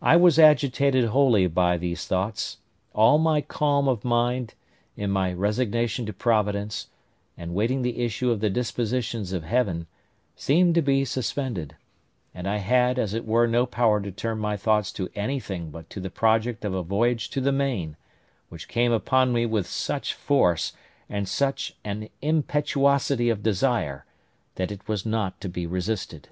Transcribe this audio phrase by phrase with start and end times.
[0.00, 2.58] I was agitated wholly by these thoughts;
[2.94, 4.54] all my calm of mind,
[4.96, 6.90] in my resignation to Providence,
[7.36, 9.88] and waiting the issue of the dispositions of Heaven,
[10.36, 11.74] seemed to be suspended;
[12.32, 15.90] and I had as it were no power to turn my thoughts to anything but
[15.90, 17.96] to the project of a voyage to the main,
[18.50, 20.72] which came upon me with such force,
[21.08, 24.04] and such an impetuosity of desire,
[24.54, 26.28] that it was not to be resisted.